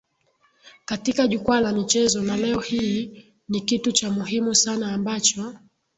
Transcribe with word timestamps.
katika 0.85 1.27
jukwaa 1.27 1.59
la 1.61 1.73
michezo 1.73 2.21
na 2.21 2.37
leo 2.37 2.59
hii 2.59 3.25
ni 3.49 3.61
kitu 3.61 3.91
cha 3.91 4.09
muhimu 4.11 4.55
sana 4.55 4.91
ambacho 4.93 5.55